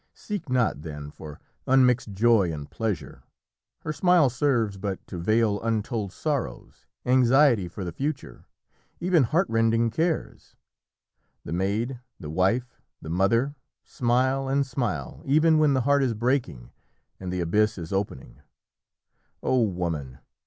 Seek 0.15 0.49
not, 0.49 0.81
then, 0.81 1.11
for 1.11 1.39
unmixed 1.67 2.13
joy 2.13 2.51
and 2.51 2.67
pleasure! 2.67 3.21
Her 3.81 3.93
smile 3.93 4.31
serves 4.31 4.77
but 4.77 5.05
to 5.05 5.19
veil 5.19 5.61
untold 5.61 6.11
sorrows, 6.11 6.87
anxiety 7.05 7.67
for 7.67 7.83
the 7.83 7.91
future, 7.91 8.45
even 8.99 9.21
heartrending 9.25 9.91
cares. 9.91 10.55
The 11.45 11.53
maid, 11.53 11.99
the 12.19 12.31
wife, 12.31 12.81
the 12.99 13.11
mother, 13.11 13.53
smile 13.83 14.47
and 14.47 14.65
smile, 14.65 15.21
even 15.23 15.59
when 15.59 15.75
the 15.75 15.81
heart 15.81 16.01
is 16.01 16.15
breaking 16.15 16.71
and 17.19 17.31
the 17.31 17.41
abyss 17.41 17.77
is 17.77 17.93
opening. 17.93 18.41
O 19.43 19.61
woman! 19.61 20.17